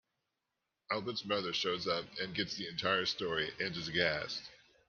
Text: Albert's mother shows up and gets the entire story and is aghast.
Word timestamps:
Albert's 0.91 1.23
mother 1.25 1.53
shows 1.53 1.85
up 1.87 2.03
and 2.19 2.33
gets 2.33 2.55
the 2.55 2.67
entire 2.67 3.05
story 3.05 3.51
and 3.59 3.77
is 3.77 3.87
aghast. 3.87 4.41